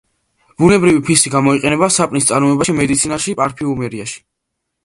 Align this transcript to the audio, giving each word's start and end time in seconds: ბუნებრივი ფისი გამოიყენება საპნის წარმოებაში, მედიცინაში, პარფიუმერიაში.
ბუნებრივი 0.61 1.01
ფისი 1.09 1.33
გამოიყენება 1.35 1.89
საპნის 1.97 2.29
წარმოებაში, 2.31 2.75
მედიცინაში, 2.81 3.37
პარფიუმერიაში. 3.43 4.19